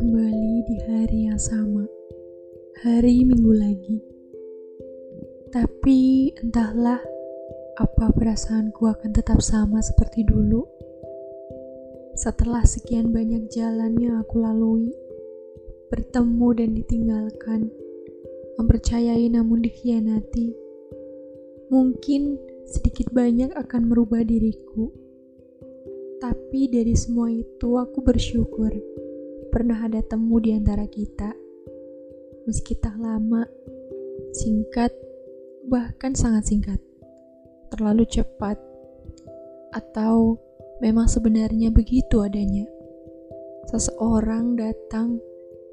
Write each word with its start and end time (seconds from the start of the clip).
Kembali 0.00 0.54
di 0.64 0.76
hari 0.88 1.28
yang 1.28 1.36
sama, 1.36 1.84
hari 2.80 3.20
minggu 3.28 3.52
lagi. 3.52 4.00
Tapi 5.52 6.32
entahlah, 6.40 7.04
apa 7.76 8.06
perasaanku 8.16 8.80
akan 8.80 9.12
tetap 9.12 9.44
sama 9.44 9.84
seperti 9.84 10.24
dulu. 10.24 10.64
Setelah 12.16 12.64
sekian 12.64 13.12
banyak 13.12 13.52
jalan 13.52 13.92
yang 14.00 14.24
aku 14.24 14.40
lalui, 14.40 14.96
bertemu 15.92 16.48
dan 16.56 16.70
ditinggalkan, 16.80 17.68
mempercayai 18.56 19.28
namun 19.28 19.60
dikhianati, 19.60 20.56
mungkin 21.68 22.40
sedikit 22.64 23.12
banyak 23.12 23.52
akan 23.52 23.92
merubah 23.92 24.24
diriku. 24.24 25.09
Tapi 26.30 26.70
dari 26.70 26.94
semua 26.94 27.26
itu 27.26 27.74
aku 27.74 28.06
bersyukur 28.06 28.70
pernah 29.50 29.82
ada 29.82 29.98
temu 29.98 30.38
di 30.38 30.54
antara 30.54 30.86
kita. 30.86 31.34
Meski 32.46 32.78
tak 32.78 32.94
lama, 33.02 33.42
singkat, 34.30 34.94
bahkan 35.66 36.14
sangat 36.14 36.46
singkat. 36.46 36.78
Terlalu 37.74 38.06
cepat. 38.06 38.62
Atau 39.74 40.38
memang 40.78 41.10
sebenarnya 41.10 41.74
begitu 41.74 42.22
adanya. 42.22 42.70
Seseorang 43.66 44.54
datang 44.54 45.18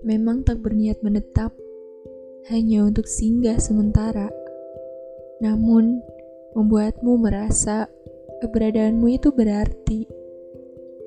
memang 0.01 0.41
tak 0.41 0.65
berniat 0.65 1.05
menetap 1.05 1.53
hanya 2.49 2.81
untuk 2.81 3.05
singgah 3.05 3.61
sementara. 3.61 4.33
Namun, 5.37 6.01
membuatmu 6.57 7.13
merasa 7.21 7.85
keberadaanmu 8.41 9.05
itu 9.21 9.29
berarti. 9.29 10.16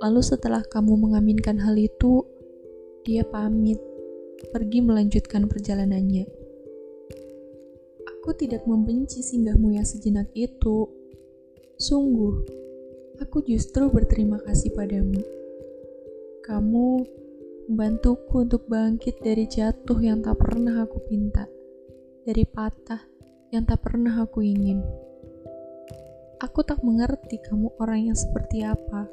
Lalu 0.00 0.20
setelah 0.24 0.64
kamu 0.64 0.96
mengaminkan 0.96 1.60
hal 1.60 1.76
itu, 1.76 2.24
dia 3.04 3.20
pamit, 3.20 3.76
pergi 4.48 4.80
melanjutkan 4.80 5.44
perjalanannya. 5.44 6.24
Aku 8.08 8.32
tidak 8.32 8.64
membenci 8.64 9.20
singgahmu 9.20 9.76
yang 9.76 9.84
sejenak 9.84 10.32
itu. 10.32 10.88
Sungguh, 11.76 12.32
aku 13.20 13.44
justru 13.44 13.92
berterima 13.92 14.40
kasih 14.40 14.72
padamu. 14.72 15.20
Kamu 16.48 16.88
membantuku 17.68 18.48
untuk 18.48 18.66
bangkit 18.72 19.20
dari 19.20 19.44
jatuh 19.46 20.00
yang 20.00 20.24
tak 20.24 20.40
pernah 20.40 20.80
aku 20.82 20.96
pinta, 21.06 21.44
dari 22.24 22.48
patah 22.48 23.04
yang 23.52 23.68
tak 23.68 23.84
pernah 23.84 24.16
aku 24.24 24.40
ingin. 24.42 24.80
Aku 26.40 26.64
tak 26.64 26.80
mengerti 26.80 27.36
kamu 27.36 27.68
orang 27.76 28.10
yang 28.10 28.16
seperti 28.16 28.64
apa. 28.64 29.06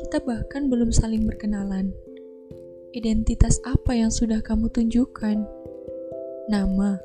Kita 0.00 0.16
bahkan 0.24 0.72
belum 0.72 0.88
saling 0.96 1.28
berkenalan. 1.28 1.92
Identitas 2.96 3.60
apa 3.68 3.92
yang 3.92 4.08
sudah 4.08 4.40
kamu 4.40 4.72
tunjukkan? 4.72 5.44
Nama, 6.48 6.96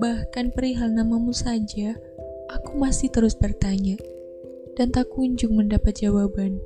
bahkan 0.00 0.48
perihal 0.48 0.88
namamu 0.88 1.36
saja, 1.36 2.00
aku 2.48 2.80
masih 2.80 3.12
terus 3.12 3.36
bertanya 3.36 4.00
dan 4.80 4.88
tak 4.88 5.12
kunjung 5.12 5.52
mendapat 5.52 6.00
jawaban. 6.00 6.56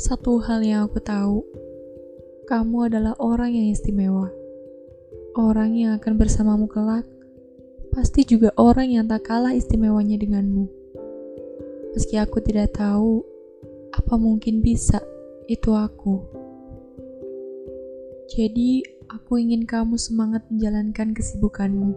Satu 0.00 0.40
hal 0.40 0.64
yang 0.64 0.88
aku 0.88 1.04
tahu, 1.04 1.44
kamu 2.48 2.88
adalah 2.88 3.12
orang 3.20 3.52
yang 3.52 3.68
istimewa. 3.76 4.32
Orang 5.36 5.76
yang 5.76 6.00
akan 6.00 6.16
bersamamu 6.16 6.64
kelak, 6.64 7.04
pasti 7.92 8.24
juga 8.24 8.56
orang 8.56 8.88
yang 8.88 9.04
tak 9.04 9.28
kalah 9.28 9.52
istimewanya 9.52 10.16
denganmu. 10.16 10.64
Meski 11.92 12.16
aku 12.16 12.40
tidak 12.40 12.72
tahu, 12.74 13.33
apa 14.04 14.20
mungkin 14.20 14.60
bisa 14.60 15.00
itu 15.48 15.72
aku. 15.72 16.20
Jadi, 18.28 18.84
aku 19.08 19.40
ingin 19.40 19.64
kamu 19.64 19.96
semangat 19.96 20.44
menjalankan 20.52 21.16
kesibukanmu. 21.16 21.96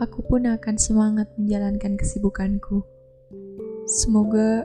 Aku 0.00 0.24
pun 0.24 0.48
akan 0.48 0.80
semangat 0.80 1.28
menjalankan 1.36 2.00
kesibukanku. 2.00 2.88
Semoga 3.84 4.64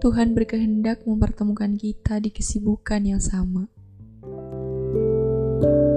Tuhan 0.00 0.32
berkehendak 0.32 1.04
mempertemukan 1.04 1.76
kita 1.76 2.16
di 2.16 2.32
kesibukan 2.32 3.04
yang 3.04 3.20
sama. 3.20 3.68
thank 4.24 5.68
you 5.68 5.93